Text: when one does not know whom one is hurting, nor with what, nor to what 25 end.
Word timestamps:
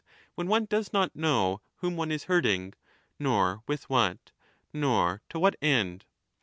when 0.33 0.47
one 0.47 0.65
does 0.65 0.91
not 0.91 1.15
know 1.15 1.61
whom 1.75 1.95
one 1.95 2.11
is 2.11 2.23
hurting, 2.23 2.73
nor 3.19 3.61
with 3.67 3.87
what, 3.87 4.31
nor 4.73 5.21
to 5.29 5.37
what 5.39 5.53
25 5.61 5.79
end. 5.79 6.05